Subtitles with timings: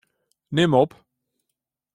[0.51, 0.93] Nim op.